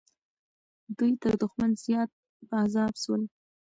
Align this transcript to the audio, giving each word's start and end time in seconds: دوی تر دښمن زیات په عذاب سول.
دوی 0.97 1.11
تر 1.21 1.33
دښمن 1.41 1.71
زیات 1.83 2.09
په 2.47 2.55
عذاب 2.63 2.93
سول. 3.03 3.21